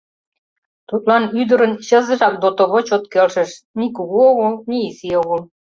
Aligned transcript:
Тудлан 0.89 1.23
ӱдырын 1.39 1.73
чызыжак 1.87 2.35
дотово 2.43 2.79
чот 2.87 3.03
келшыш: 3.13 3.51
ни 3.79 3.87
кугу 3.95 4.17
огыл, 4.29 4.53
ни 4.69 4.77
изи 4.89 5.09
огыл. 5.21 5.41